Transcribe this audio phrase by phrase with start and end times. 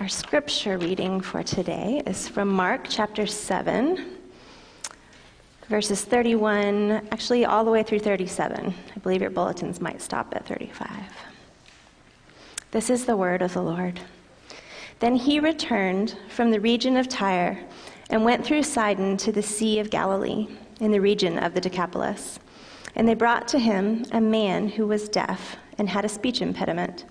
[0.00, 4.16] Our scripture reading for today is from Mark chapter 7,
[5.68, 8.72] verses 31, actually all the way through 37.
[8.96, 10.88] I believe your bulletins might stop at 35.
[12.70, 14.00] This is the word of the Lord.
[15.00, 17.62] Then he returned from the region of Tyre
[18.08, 20.48] and went through Sidon to the Sea of Galilee,
[20.80, 22.38] in the region of the Decapolis.
[22.94, 27.04] And they brought to him a man who was deaf and had a speech impediment,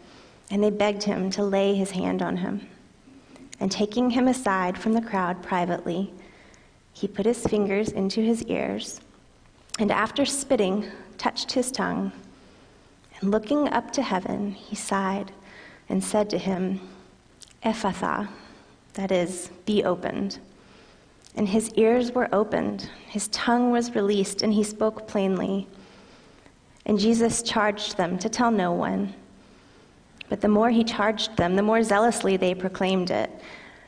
[0.49, 2.67] and they begged him to lay his hand on him.
[3.59, 6.13] And taking him aside from the crowd privately,
[6.93, 9.01] he put his fingers into his ears,
[9.79, 10.85] and after spitting,
[11.17, 12.11] touched his tongue.
[13.19, 15.31] And looking up to heaven, he sighed
[15.87, 16.79] and said to him,
[17.63, 18.29] Ephphatha,
[18.93, 20.39] that is, be opened.
[21.35, 25.67] And his ears were opened, his tongue was released, and he spoke plainly.
[26.85, 29.13] And Jesus charged them to tell no one.
[30.29, 33.29] But the more he charged them, the more zealously they proclaimed it.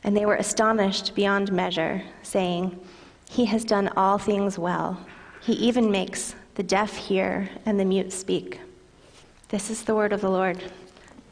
[0.04, 2.80] And they were astonished beyond measure, saying,
[3.30, 5.06] He has done all things well.
[5.42, 8.59] He even makes the deaf hear and the mute speak.
[9.50, 10.61] This is the word of the Lord.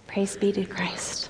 [0.07, 1.28] Praise be to Christ.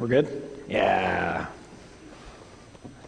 [0.00, 0.50] We're good?
[0.66, 1.44] Yeah.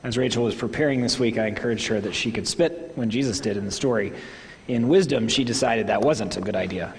[0.05, 3.41] As Rachel was preparing this week, I encouraged her that she could spit when Jesus
[3.41, 4.13] did in the story.
[4.69, 6.93] In wisdom, she decided that wasn't a good idea.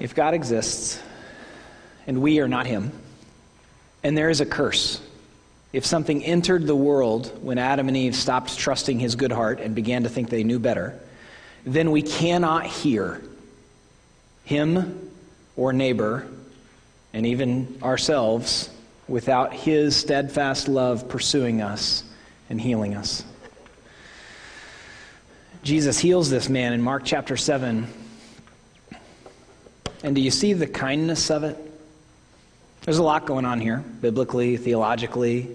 [0.00, 1.00] If God exists
[2.08, 2.90] and we are not Him,
[4.02, 5.00] and there is a curse.
[5.72, 9.74] If something entered the world when Adam and Eve stopped trusting his good heart and
[9.74, 10.98] began to think they knew better,
[11.64, 13.22] then we cannot hear
[14.44, 15.10] him
[15.56, 16.26] or neighbor
[17.12, 18.70] and even ourselves
[19.08, 22.04] without his steadfast love pursuing us
[22.50, 23.24] and healing us.
[25.62, 27.86] Jesus heals this man in Mark chapter 7.
[30.02, 31.71] And do you see the kindness of it?
[32.84, 35.48] There's a lot going on here, biblically, theologically,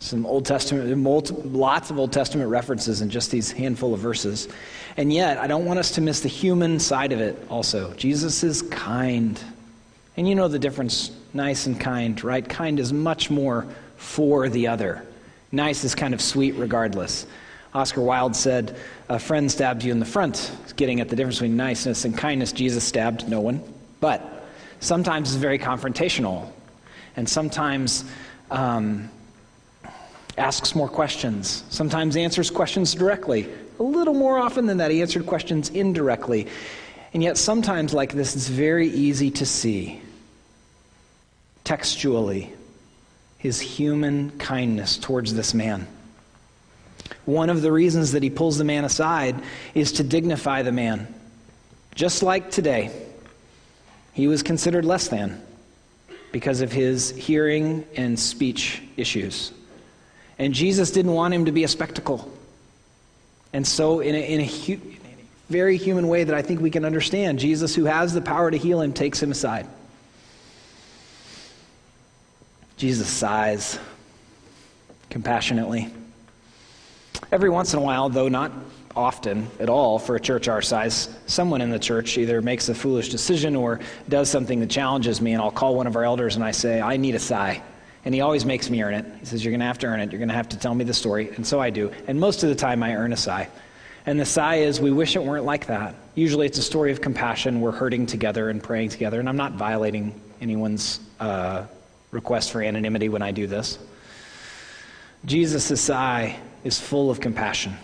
[0.00, 1.02] some Old Testament,
[1.46, 4.48] lots of Old Testament references in just these handful of verses.
[4.98, 7.94] And yet, I don't want us to miss the human side of it also.
[7.94, 9.40] Jesus is kind.
[10.18, 12.46] And you know the difference nice and kind, right?
[12.46, 13.66] Kind is much more
[13.96, 15.06] for the other.
[15.52, 17.26] Nice is kind of sweet regardless.
[17.72, 18.76] Oscar Wilde said,
[19.08, 22.52] A friend stabbed you in the front, getting at the difference between niceness and kindness.
[22.52, 23.62] Jesus stabbed no one.
[24.00, 24.46] But
[24.80, 26.52] sometimes it's very confrontational
[27.16, 28.04] and sometimes
[28.50, 29.10] um,
[30.36, 33.48] asks more questions, sometimes answers questions directly.
[33.78, 36.46] A little more often than that, he answered questions indirectly.
[37.12, 40.00] And yet, sometimes like this, it's very easy to see
[41.62, 42.52] textually
[43.38, 45.86] his human kindness towards this man.
[47.24, 49.36] One of the reasons that he pulls the man aside
[49.74, 51.12] is to dignify the man.
[51.94, 52.90] Just like today,
[54.12, 55.40] he was considered less than
[56.34, 59.52] because of his hearing and speech issues.
[60.36, 62.28] And Jesus didn't want him to be a spectacle.
[63.52, 64.80] And so, in a, in a, hu-
[65.48, 68.56] very human way that I think we can understand, Jesus, who has the power to
[68.56, 69.68] heal him, takes him aside.
[72.78, 73.78] Jesus sighs
[75.10, 75.94] compassionately.
[77.30, 78.50] Every once in a while, though not
[78.96, 82.74] often at all for a church our size, someone in the church either makes a
[82.74, 86.36] foolish decision or does something that challenges me, and I'll call one of our elders
[86.36, 87.62] and I say, I need a sigh.
[88.04, 89.06] And he always makes me earn it.
[89.20, 90.12] He says, You're going to have to earn it.
[90.12, 91.30] You're going to have to tell me the story.
[91.36, 91.90] And so I do.
[92.06, 93.48] And most of the time, I earn a sigh.
[94.04, 95.94] And the sigh is, We wish it weren't like that.
[96.14, 97.62] Usually, it's a story of compassion.
[97.62, 99.20] We're hurting together and praying together.
[99.20, 101.64] And I'm not violating anyone's uh,
[102.10, 103.78] request for anonymity when I do this.
[105.24, 107.74] Jesus' sigh is full of compassion.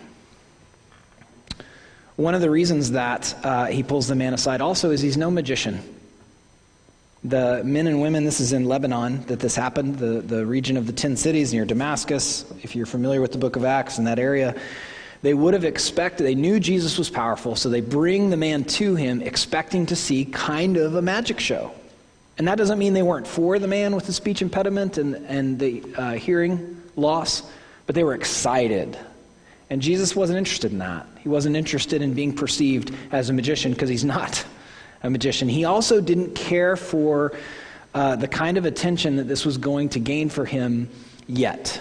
[2.20, 5.31] One of the reasons that uh, he pulls the man aside also is he's no
[5.31, 5.81] magician.
[7.25, 10.87] The men and women, this is in Lebanon that this happened, the, the region of
[10.87, 14.19] the ten cities near Damascus, if you're familiar with the book of Acts in that
[14.19, 14.55] area,
[15.22, 18.96] they would have expected, they knew Jesus was powerful, so they bring the man to
[18.96, 21.73] him expecting to see kind of a magic show.
[22.37, 25.58] And that doesn't mean they weren't for the man with the speech impediment and, and
[25.58, 27.50] the uh, hearing loss,
[27.87, 28.99] but they were excited
[29.70, 31.06] and Jesus wasn't interested in that.
[31.22, 34.44] He wasn't interested in being perceived as a magician because he's not
[35.02, 35.49] a magician.
[35.49, 37.32] He also didn't care for
[37.94, 40.88] uh, the kind of attention that this was going to gain for him
[41.26, 41.81] yet.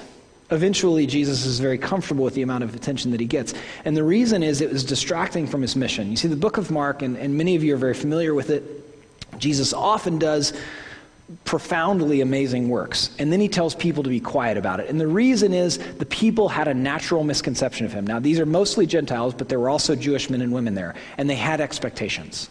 [0.51, 3.53] Eventually, Jesus is very comfortable with the amount of attention that he gets.
[3.85, 6.09] And the reason is it was distracting from his mission.
[6.09, 8.49] You see, the book of Mark, and, and many of you are very familiar with
[8.49, 8.63] it,
[9.37, 10.53] Jesus often does
[11.45, 13.15] profoundly amazing works.
[13.19, 14.89] And then he tells people to be quiet about it.
[14.89, 18.05] And the reason is the people had a natural misconception of him.
[18.05, 21.29] Now, these are mostly Gentiles, but there were also Jewish men and women there, and
[21.29, 22.49] they had expectations.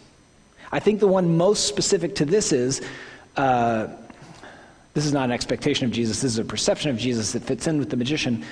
[0.71, 2.81] I think the one most specific to this is
[3.35, 3.87] uh,
[4.93, 7.67] this is not an expectation of Jesus, this is a perception of Jesus that fits
[7.67, 8.43] in with the magician.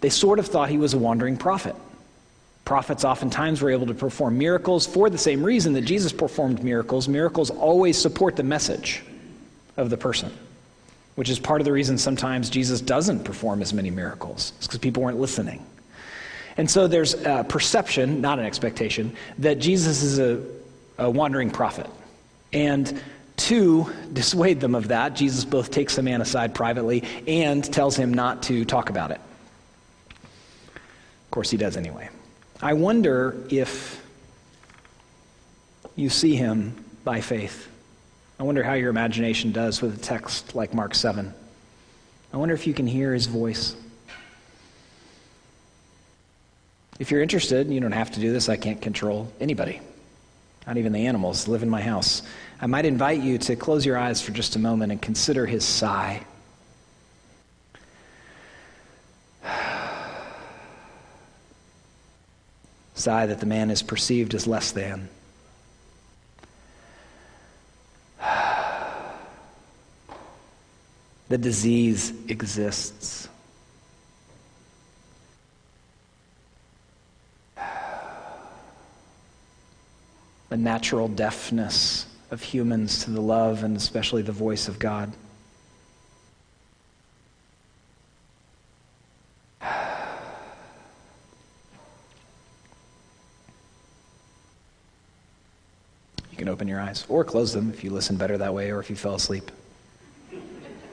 [0.00, 1.74] They sort of thought he was a wandering prophet.
[2.64, 7.08] Prophets oftentimes were able to perform miracles for the same reason that Jesus performed miracles.
[7.08, 9.02] Miracles always support the message
[9.76, 10.32] of the person,
[11.14, 14.52] which is part of the reason sometimes Jesus doesn't perform as many miracles.
[14.58, 15.64] It's because people weren't listening.
[16.56, 20.42] And so there's a perception, not an expectation, that Jesus is a,
[20.98, 21.88] a wandering prophet.
[22.52, 23.00] And
[23.36, 28.14] to dissuade them of that, Jesus both takes the man aside privately and tells him
[28.14, 29.20] not to talk about it.
[30.74, 32.08] Of course, he does anyway.
[32.62, 34.02] I wonder if
[35.94, 37.68] you see him by faith.
[38.38, 41.32] I wonder how your imagination does with a text like Mark 7.
[42.32, 43.74] I wonder if you can hear his voice.
[46.98, 48.50] If you're interested, you don't have to do this.
[48.50, 49.80] I can't control anybody,
[50.66, 52.20] not even the animals live in my house.
[52.60, 55.64] I might invite you to close your eyes for just a moment and consider his
[55.64, 56.22] sigh.
[62.94, 65.08] sigh that the man is perceived as less than.
[71.28, 73.28] The disease exists.
[80.48, 85.12] The natural deafness of humans to the love and especially the voice of God.
[96.30, 98.78] You can open your eyes or close them if you listen better that way or
[98.78, 99.50] if you fell asleep.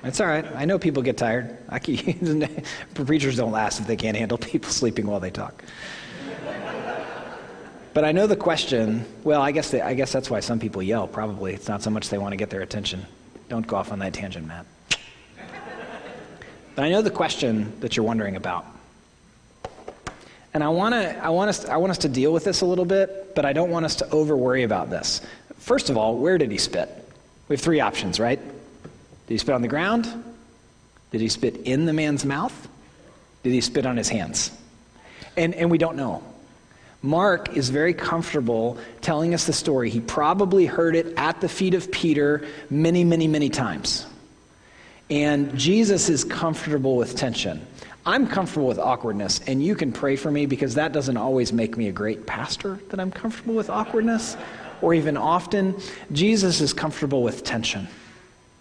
[0.03, 0.45] It's all right.
[0.55, 1.57] I know people get tired.
[2.93, 5.63] Preachers don't last if they can't handle people sleeping while they talk.
[7.93, 9.05] But I know the question.
[9.23, 11.07] Well, I guess they, I guess that's why some people yell.
[11.07, 13.05] Probably it's not so much they want to get their attention.
[13.49, 14.65] Don't go off on that tangent, Matt.
[16.75, 18.65] But I know the question that you're wondering about.
[20.55, 22.65] And I want to I want us I want us to deal with this a
[22.65, 25.21] little bit, but I don't want us to over worry about this.
[25.57, 26.89] First of all, where did he spit?
[27.47, 28.39] We have three options, right?
[29.33, 30.23] Did he spit on the ground?
[31.09, 32.53] Did he spit in the man's mouth?
[33.41, 34.51] Did he spit on his hands?
[35.35, 36.21] And, and we don't know.
[37.01, 39.89] Mark is very comfortable telling us the story.
[39.89, 44.05] He probably heard it at the feet of Peter many, many, many times.
[45.09, 47.65] And Jesus is comfortable with tension.
[48.05, 51.75] I'm comfortable with awkwardness, and you can pray for me because that doesn't always make
[51.75, 54.37] me a great pastor that I'm comfortable with awkwardness,
[54.83, 55.75] or even often.
[56.11, 57.87] Jesus is comfortable with tension.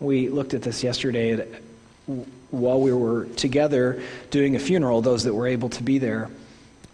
[0.03, 1.47] We looked at this yesterday
[2.51, 6.29] while we were together doing a funeral, those that were able to be there.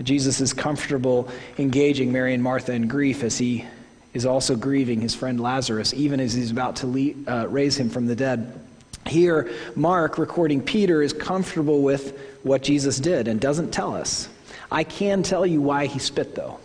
[0.02, 3.64] Jesus is comfortable engaging Mary and Martha in grief as he
[4.12, 8.06] is also grieving his friend Lazarus, even as he's about to uh, raise him from
[8.06, 8.60] the dead.
[9.06, 14.28] Here, Mark, recording Peter, is comfortable with what Jesus did and doesn't tell us.
[14.70, 16.60] I can tell you why he spit, though.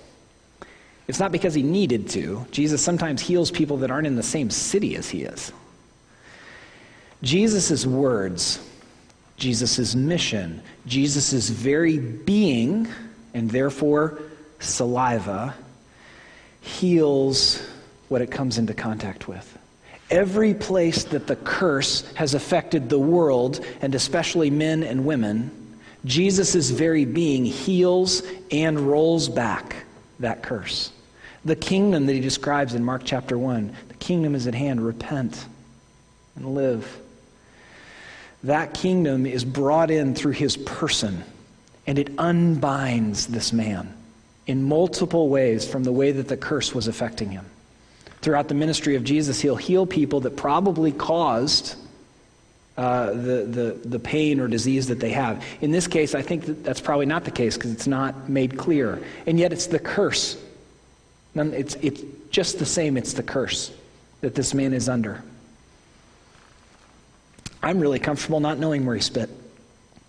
[1.07, 2.45] It's not because he needed to.
[2.51, 5.53] Jesus sometimes heals people that aren't in the same city as he is.
[7.23, 8.59] Jesus' words,
[9.37, 12.87] Jesus' mission, Jesus' very being,
[13.33, 14.21] and therefore
[14.59, 15.55] saliva,
[16.59, 17.65] heals
[18.09, 19.57] what it comes into contact with.
[20.11, 25.49] Every place that the curse has affected the world, and especially men and women,
[26.03, 29.85] Jesus' very being heals and rolls back
[30.19, 30.91] that curse.
[31.45, 34.85] The kingdom that he describes in Mark chapter 1, the kingdom is at hand.
[34.85, 35.45] Repent
[36.35, 36.99] and live
[38.43, 41.23] that kingdom is brought in through his person,
[41.87, 43.93] and it unbinds this man
[44.45, 47.45] in multiple ways from the way that the curse was affecting him.
[48.21, 51.75] Throughout the ministry of Jesus, he'll heal people that probably caused
[52.75, 55.45] uh, the, the, the pain or disease that they have.
[55.61, 58.57] In this case, I think that that's probably not the case because it's not made
[58.57, 59.01] clear.
[59.25, 60.41] And yet, it's the curse.
[61.35, 63.71] It's, it's just the same, it's the curse
[64.21, 65.21] that this man is under.
[67.63, 69.29] I'm really comfortable not knowing where he spit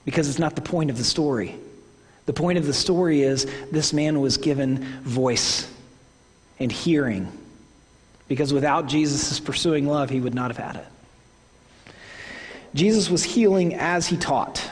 [0.05, 1.55] because it's not the point of the story.
[2.27, 5.73] The point of the story is this man was given voice
[6.59, 7.31] and hearing
[8.27, 11.95] because without Jesus' pursuing love, he would not have had it.
[12.75, 14.69] Jesus was healing as he taught.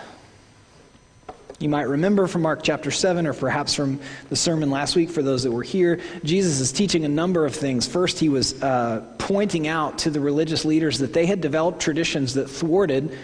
[1.59, 5.23] You might remember from Mark chapter 7, or perhaps from the sermon last week for
[5.23, 7.87] those that were here, Jesus is teaching a number of things.
[7.87, 12.35] First, he was uh, pointing out to the religious leaders that they had developed traditions
[12.35, 13.17] that thwarted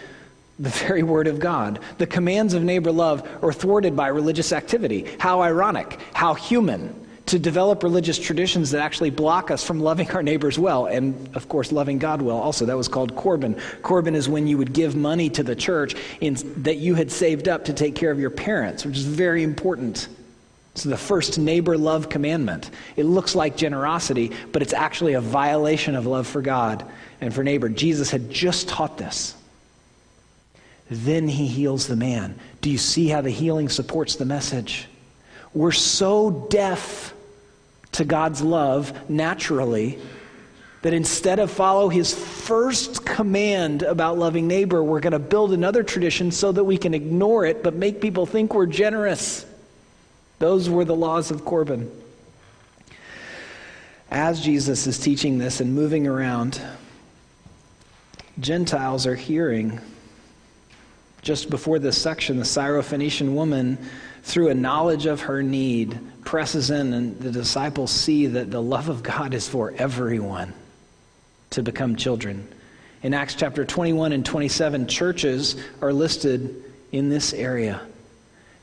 [0.58, 1.80] the very word of God.
[1.98, 5.06] The commands of neighbor love are thwarted by religious activity.
[5.18, 10.22] How ironic, how human to develop religious traditions that actually block us from loving our
[10.22, 12.64] neighbors well and of course loving god well also.
[12.64, 16.36] That was called corban corban is when you would give money to the church in,
[16.62, 20.08] that you had saved up to take care of your parents which is very important.
[20.74, 22.70] It's the first neighbor love commandment.
[22.96, 26.86] It looks like generosity but it's actually a violation of love for god
[27.20, 27.68] and for neighbor.
[27.68, 29.34] Jesus had just taught this.
[30.90, 32.38] Then he heals the man.
[32.62, 34.88] Do you see how the healing supports the message?
[35.52, 37.12] We're so deaf
[37.98, 39.98] to God's love naturally
[40.82, 45.82] that instead of follow his first command about loving neighbor, we're going to build another
[45.82, 49.44] tradition so that we can ignore it but make people think we're generous.
[50.38, 51.90] Those were the laws of Corban.
[54.10, 56.60] As Jesus is teaching this and moving around,
[58.38, 59.80] Gentiles are hearing.
[61.22, 63.76] Just before this section, the Syrophoenician woman,
[64.22, 65.98] through a knowledge of her need,
[66.28, 70.52] presses in, and the disciples see that the love of God is for everyone
[71.48, 72.46] to become children.
[73.02, 77.80] In Acts chapter 21 and 27, churches are listed in this area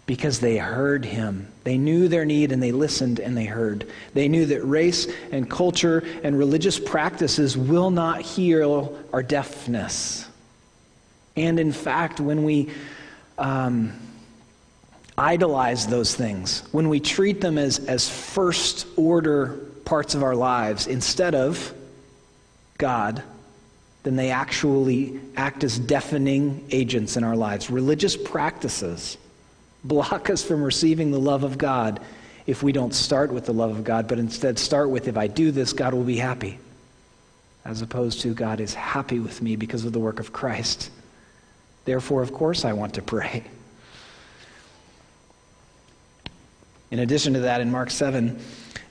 [0.06, 1.52] because they heard him.
[1.64, 3.90] They knew their need and they listened and they heard.
[4.14, 10.28] They knew that race and culture and religious practices will not heal our deafness.
[11.36, 12.70] And in fact, when we
[13.40, 13.92] um,
[15.18, 20.88] idolize those things, when we treat them as, as first order parts of our lives
[20.88, 21.74] instead of
[22.78, 23.24] God,
[24.04, 27.70] then they actually act as deafening agents in our lives.
[27.70, 29.18] Religious practices
[29.84, 32.00] block us from receiving the love of God
[32.46, 35.28] if we don't start with the love of God, but instead start with, if I
[35.28, 36.60] do this, God will be happy.
[37.64, 40.92] As opposed to, God is happy with me because of the work of Christ.
[41.86, 43.46] Therefore, of course, I want to pray.
[46.92, 48.40] In addition to that, in Mark 7,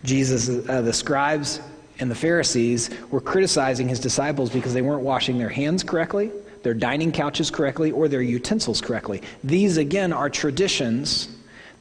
[0.02, 1.60] Jesus, uh, the scribes
[1.98, 6.30] and the Pharisees were criticizing his disciples because they weren't washing their hands correctly,
[6.62, 9.22] their dining couches correctly, or their utensils correctly.
[9.44, 11.28] These, again, are traditions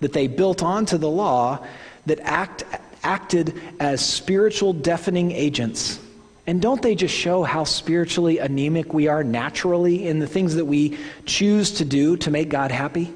[0.01, 1.65] that they built onto the law
[2.05, 2.63] that act,
[3.03, 5.99] acted as spiritual deafening agents.
[6.45, 10.65] And don't they just show how spiritually anemic we are naturally in the things that
[10.65, 13.13] we choose to do to make God happy?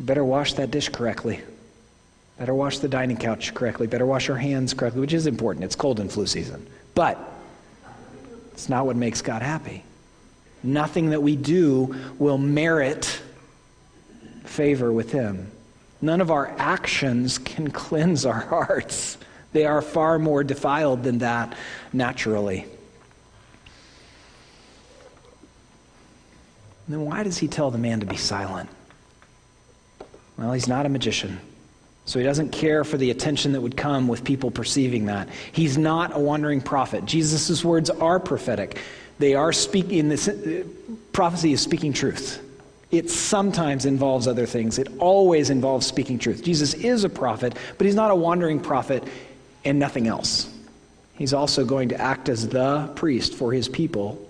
[0.00, 1.40] Better wash that dish correctly.
[2.38, 3.86] Better wash the dining couch correctly.
[3.86, 5.64] Better wash our hands correctly, which is important.
[5.64, 6.66] It's cold in flu season.
[6.94, 7.18] But
[8.52, 9.84] it's not what makes God happy.
[10.62, 13.20] Nothing that we do will merit
[14.44, 15.50] favor with Him.
[16.00, 19.18] None of our actions can cleanse our hearts.
[19.52, 21.56] They are far more defiled than that
[21.92, 22.66] naturally.
[26.88, 28.68] then why does he tell the man to be silent?
[30.40, 31.38] Well, he's not a magician.
[32.06, 35.28] So he doesn't care for the attention that would come with people perceiving that.
[35.52, 37.04] He's not a wandering prophet.
[37.04, 38.78] Jesus' words are prophetic.
[39.18, 40.64] They are speaking, this uh,
[41.12, 42.42] prophecy is speaking truth.
[42.90, 44.78] It sometimes involves other things.
[44.78, 46.42] It always involves speaking truth.
[46.42, 49.04] Jesus is a prophet, but he's not a wandering prophet
[49.64, 50.52] and nothing else.
[51.14, 54.26] He's also going to act as the priest for his people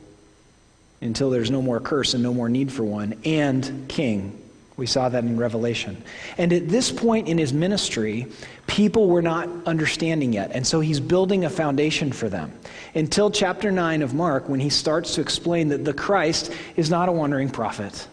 [1.01, 4.40] until there's no more curse and no more need for one, and king
[4.81, 6.03] we saw that in Revelation.
[6.39, 8.27] And at this point in his ministry,
[8.67, 10.53] people were not understanding yet.
[10.55, 12.51] And so he's building a foundation for them.
[12.95, 17.11] Until chapter 9 of Mark, when he starts to explain that the Christ is not
[17.11, 18.09] a wandering prophet.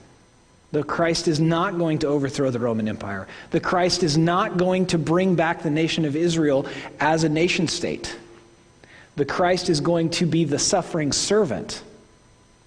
[0.73, 3.29] The Christ is not going to overthrow the Roman Empire.
[3.51, 6.67] The Christ is not going to bring back the nation of Israel
[6.99, 8.13] as a nation state.
[9.15, 11.81] The Christ is going to be the suffering servant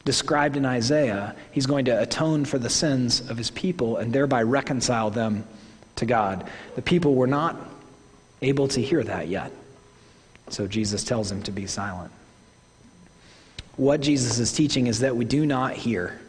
[0.05, 4.43] described in Isaiah, he's going to atone for the sins of his people and thereby
[4.43, 5.45] reconcile them
[5.97, 6.49] to God.
[6.75, 7.57] The people were not
[8.43, 9.53] able to hear that yet.
[10.49, 12.13] So Jesus tells him to be silent.
[13.77, 16.21] What Jesus is teaching is that we do not hear.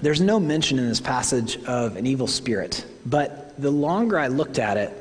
[0.00, 4.58] There's no mention in this passage of an evil spirit, but the longer I looked
[4.60, 4.92] at it,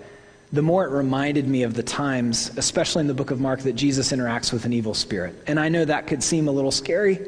[0.52, 3.74] the more it reminded me of the times, especially in the book of Mark, that
[3.74, 5.36] Jesus interacts with an evil spirit.
[5.48, 7.20] And I know that could seem a little scary.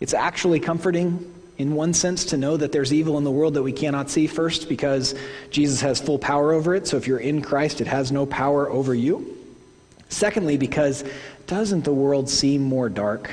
[0.00, 3.62] It's actually comforting in one sense, to know that there's evil in the world that
[3.62, 4.28] we cannot see.
[4.28, 5.16] First, because
[5.50, 6.86] Jesus has full power over it.
[6.86, 9.36] So if you're in Christ, it has no power over you.
[10.08, 11.04] Secondly, because
[11.48, 13.30] doesn't the world seem more dark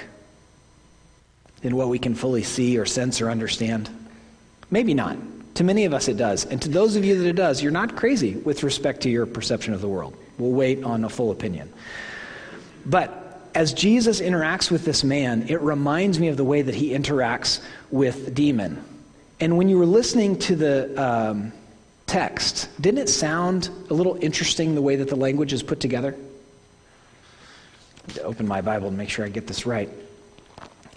[1.61, 3.89] than what we can fully see or sense or understand?
[4.71, 5.17] Maybe not.
[5.55, 6.45] To many of us, it does.
[6.45, 9.25] And to those of you that it does, you're not crazy with respect to your
[9.25, 10.15] perception of the world.
[10.37, 11.71] We'll wait on a full opinion.
[12.85, 16.89] But as Jesus interacts with this man, it reminds me of the way that he
[16.89, 18.83] interacts with demon.
[19.39, 21.53] And when you were listening to the um,
[22.05, 26.15] text, didn't it sound a little interesting the way that the language is put together?
[28.09, 29.89] To open my Bible and make sure I get this right.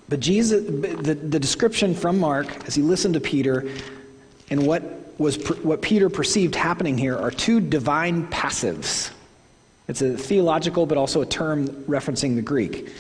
[0.09, 3.71] But Jesus, the, the description from Mark as he listened to Peter
[4.51, 4.83] and what
[5.19, 9.11] was what Peter perceived happening here are two divine passives.
[9.89, 12.93] It's a theological, but also a term referencing the Greek.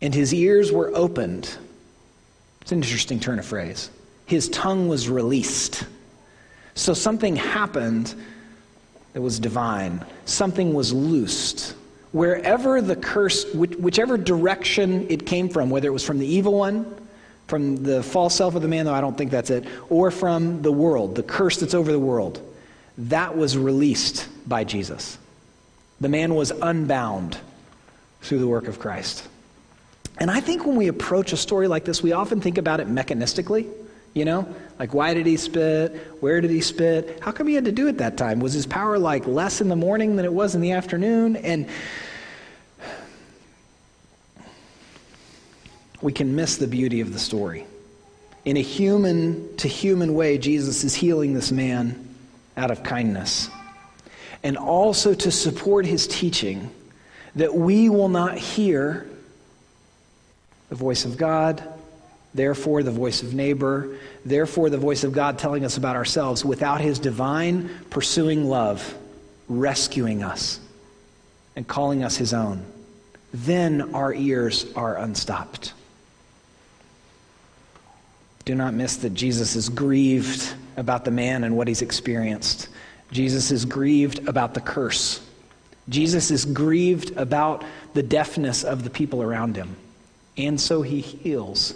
[0.00, 1.56] And his ears were opened.
[2.60, 3.90] It's an interesting turn of phrase.
[4.26, 5.84] His tongue was released.
[6.74, 8.14] So something happened
[9.12, 11.74] that was divine, something was loosed.
[12.12, 17.01] Wherever the curse, whichever direction it came from, whether it was from the evil one,
[17.48, 20.62] from the false self of the man, though I don't think that's it, or from
[20.62, 22.40] the world, the curse that's over the world
[22.98, 25.18] that was released by Jesus.
[26.00, 27.38] The man was unbound
[28.20, 29.26] through the work of Christ.
[30.18, 32.88] And I think when we approach a story like this, we often think about it
[32.88, 33.68] mechanistically.
[34.14, 35.96] You know, like why did he spit?
[36.20, 37.18] Where did he spit?
[37.22, 38.40] How come he had to do it that time?
[38.40, 41.36] Was his power like less in the morning than it was in the afternoon?
[41.36, 41.66] And
[46.02, 47.66] we can miss the beauty of the story.
[48.44, 52.08] In a human to human way, Jesus is healing this man
[52.56, 53.48] out of kindness,
[54.42, 56.70] and also to support his teaching
[57.36, 59.06] that we will not hear
[60.68, 61.62] the voice of God,
[62.34, 66.80] therefore the voice of neighbor, therefore the voice of God telling us about ourselves without
[66.80, 68.94] his divine pursuing love,
[69.48, 70.58] rescuing us
[71.54, 72.64] and calling us his own.
[73.32, 75.72] Then our ears are unstopped.
[78.44, 82.68] Do not miss that Jesus is grieved about the man and what he's experienced.
[83.12, 85.20] Jesus is grieved about the curse.
[85.88, 89.76] Jesus is grieved about the deafness of the people around him.
[90.36, 91.74] And so he heals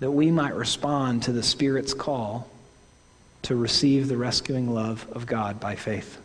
[0.00, 2.48] that we might respond to the Spirit's call
[3.42, 6.18] to receive the rescuing love of God by faith.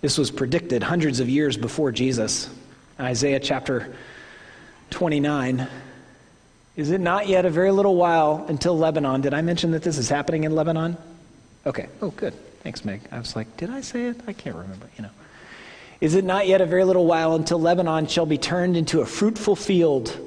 [0.00, 2.48] This was predicted hundreds of years before Jesus.
[2.98, 3.94] Isaiah chapter
[4.90, 5.68] 29.
[6.76, 9.20] Is it not yet a very little while until Lebanon?
[9.20, 10.96] Did I mention that this is happening in Lebanon?
[11.64, 11.88] Okay.
[12.02, 12.34] Oh, good.
[12.62, 13.00] Thanks, Meg.
[13.10, 14.20] I was like, did I say it?
[14.26, 15.10] I can't remember, you know.
[16.00, 19.06] Is it not yet a very little while until Lebanon shall be turned into a
[19.06, 20.18] fruitful field,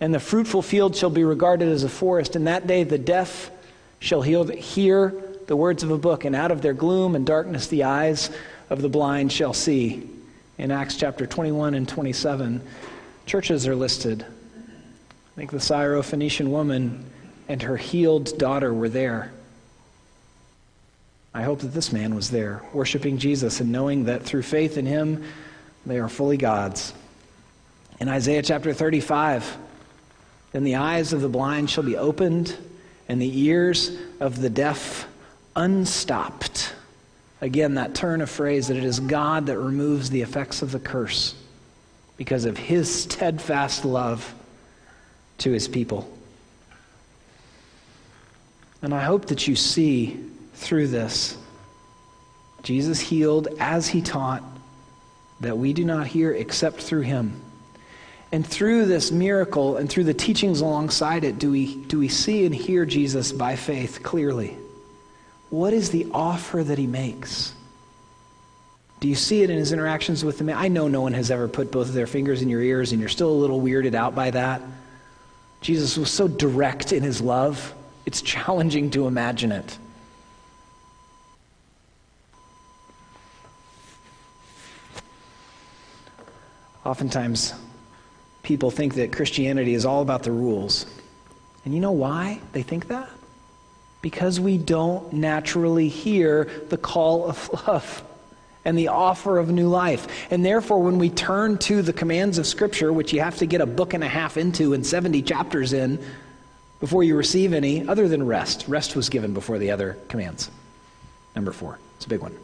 [0.00, 2.36] and the fruitful field shall be regarded as a forest?
[2.36, 3.50] And that day the deaf
[4.00, 7.84] shall hear the words of a book, and out of their gloom and darkness the
[7.84, 8.30] eyes
[8.68, 10.08] of the blind shall see.
[10.58, 12.60] In Acts chapter 21 and 27,
[13.26, 14.24] churches are listed
[15.34, 17.04] I think the Syrophoenician woman
[17.48, 19.32] and her healed daughter were there.
[21.34, 24.86] I hope that this man was there, worshiping Jesus and knowing that through faith in
[24.86, 25.24] him,
[25.84, 26.94] they are fully God's.
[27.98, 29.56] In Isaiah chapter 35,
[30.52, 32.56] then the eyes of the blind shall be opened,
[33.08, 35.08] and the ears of the deaf
[35.56, 36.72] unstopped.
[37.40, 40.78] Again, that turn of phrase that it is God that removes the effects of the
[40.78, 41.34] curse
[42.16, 44.34] because of his steadfast love
[45.38, 46.10] to his people.
[48.82, 50.20] And I hope that you see
[50.54, 51.36] through this
[52.62, 54.42] Jesus healed as he taught,
[55.40, 57.40] that we do not hear except through him.
[58.32, 62.44] And through this miracle and through the teachings alongside it, do we, do we see
[62.46, 64.56] and hear Jesus by faith clearly?
[65.50, 67.53] What is the offer that he makes?
[69.04, 70.56] Do you see it in his interactions with the man?
[70.56, 73.00] I know no one has ever put both of their fingers in your ears, and
[73.00, 74.62] you're still a little weirded out by that.
[75.60, 77.74] Jesus was so direct in his love,
[78.06, 79.76] it's challenging to imagine it.
[86.86, 87.52] Oftentimes,
[88.42, 90.86] people think that Christianity is all about the rules.
[91.66, 93.10] And you know why they think that?
[94.00, 98.02] Because we don't naturally hear the call of love
[98.64, 100.06] and the offer of new life.
[100.30, 103.60] And therefore, when we turn to the commands of Scripture, which you have to get
[103.60, 106.02] a book and a half into and 70 chapters in
[106.80, 110.50] before you receive any, other than rest, rest was given before the other commands.
[111.34, 112.36] Number four, it's a big one.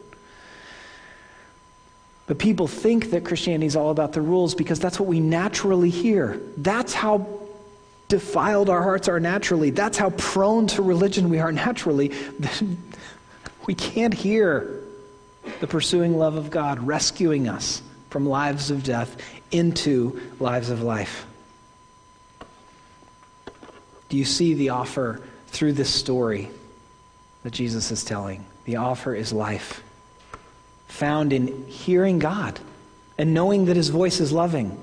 [2.27, 5.89] But people think that Christianity is all about the rules because that's what we naturally
[5.89, 6.41] hear.
[6.57, 7.27] That's how
[8.07, 9.69] defiled our hearts are naturally.
[9.69, 12.11] That's how prone to religion we are naturally.
[13.67, 14.80] we can't hear
[15.59, 19.17] the pursuing love of God rescuing us from lives of death
[19.51, 21.25] into lives of life.
[24.09, 26.51] Do you see the offer through this story
[27.43, 28.45] that Jesus is telling?
[28.65, 29.81] The offer is life,
[30.87, 32.59] found in hearing God
[33.17, 34.77] and knowing that his voice is loving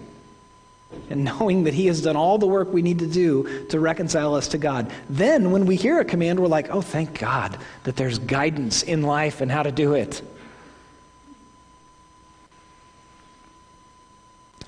[1.10, 4.34] and knowing that he has done all the work we need to do to reconcile
[4.34, 4.90] us to God.
[5.10, 9.02] Then, when we hear a command, we're like, oh, thank God that there's guidance in
[9.02, 10.22] life and how to do it.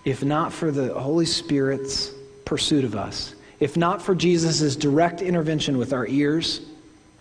[0.04, 2.12] If not for the Holy Spirit's
[2.44, 6.60] pursuit of us, if not for Jesus' direct intervention with our ears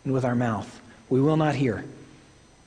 [0.06, 1.84] and with our mouth, we will not hear.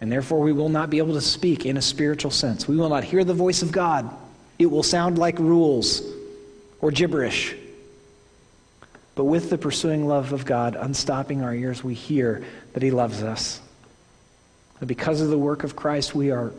[0.01, 2.67] And therefore, we will not be able to speak in a spiritual sense.
[2.69, 4.11] We will not hear the voice of God.
[4.59, 6.03] It will sound like rules
[6.81, 7.55] or gibberish.
[9.15, 13.23] But with the pursuing love of God unstopping our ears, we hear that He loves
[13.23, 13.61] us.
[14.81, 16.53] That because of the work of Christ, we are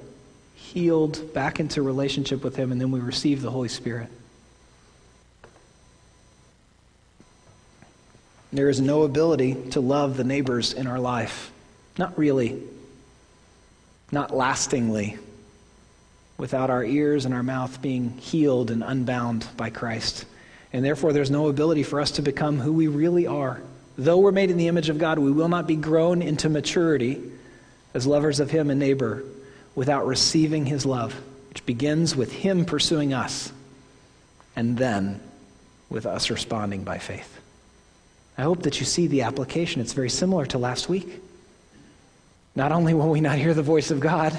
[0.73, 4.09] healed back into relationship with Him, and then we receive the Holy Spirit.
[8.51, 11.51] There is no ability to love the neighbors in our life.
[11.97, 12.61] Not really.
[14.11, 15.17] Not lastingly.
[16.37, 20.25] Without our ears and our mouth being healed and unbound by Christ.
[20.71, 23.61] And therefore, there's no ability for us to become who we really are.
[23.95, 27.21] Though we're made in the image of God, we will not be grown into maturity
[27.93, 29.23] as lovers of Him and neighbor
[29.75, 31.13] without receiving His love,
[31.49, 33.51] which begins with Him pursuing us
[34.55, 35.19] and then
[35.89, 37.39] with us responding by faith.
[38.37, 39.81] I hope that you see the application.
[39.81, 41.21] It's very similar to last week.
[42.55, 44.37] Not only will we not hear the voice of God,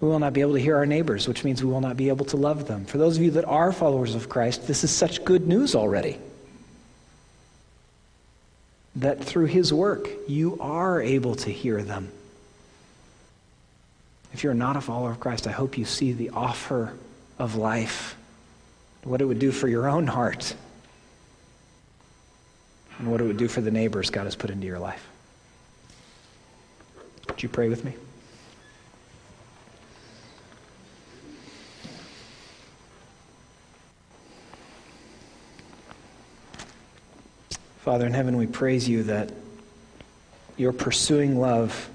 [0.00, 2.08] we will not be able to hear our neighbors, which means we will not be
[2.08, 2.84] able to love them.
[2.84, 6.18] For those of you that are followers of Christ, this is such good news already.
[8.96, 12.10] That through his work, you are able to hear them.
[14.32, 16.94] If you're not a follower of Christ, I hope you see the offer
[17.38, 18.16] of life,
[19.04, 20.54] what it would do for your own heart
[22.98, 25.06] and what it would do for the neighbors God has put into your life.
[27.28, 27.94] Would you pray with me?
[37.80, 39.32] Father in heaven, we praise you that
[40.56, 41.90] your pursuing love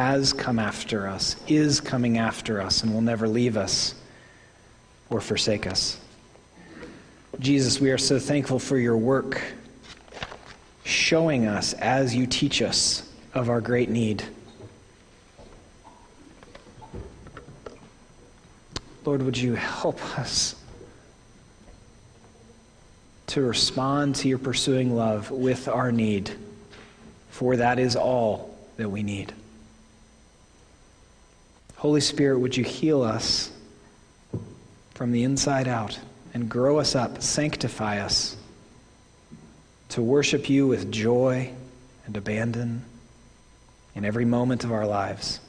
[0.00, 3.94] has come after us, is coming after us, and will never leave us
[5.10, 6.00] or forsake us.
[7.38, 9.42] Jesus, we are so thankful for your work
[10.84, 14.24] showing us as you teach us of our great need.
[19.04, 20.56] Lord, would you help us
[23.26, 26.30] to respond to your pursuing love with our need,
[27.28, 29.34] for that is all that we need.
[31.80, 33.50] Holy Spirit, would you heal us
[34.92, 35.98] from the inside out
[36.34, 38.36] and grow us up, sanctify us
[39.88, 41.50] to worship you with joy
[42.04, 42.84] and abandon
[43.94, 45.40] in every moment of our lives.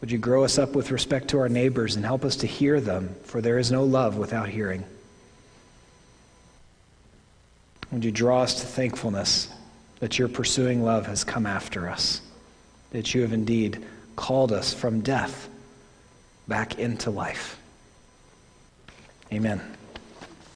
[0.00, 2.80] Would you grow us up with respect to our neighbors and help us to hear
[2.80, 4.84] them, for there is no love without hearing.
[7.90, 9.48] Would you draw us to thankfulness
[9.98, 12.20] that your pursuing love has come after us,
[12.92, 13.84] that you have indeed
[14.16, 15.48] called us from death
[16.48, 17.58] back into life.
[19.32, 19.60] Amen.